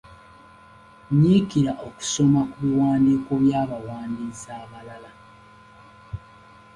Nyiikira 1.19 1.71
okusoma 1.87 2.41
ku 2.49 2.57
biwandiiko 2.63 3.31
by'abawandiisi 3.43 4.47
abalala. 4.61 5.11